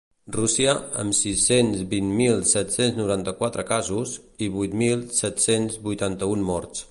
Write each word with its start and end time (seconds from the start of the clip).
Rússia, 0.35 0.71
amb 1.01 1.15
sis-cents 1.17 1.83
vint 1.91 2.07
mil 2.21 2.39
set-cents 2.53 2.97
noranta-quatre 3.01 3.67
casos 3.73 4.15
i 4.47 4.49
vuit 4.55 4.77
mil 4.85 5.05
set-cents 5.23 5.81
vuitanta-un 5.89 6.49
morts. 6.53 6.77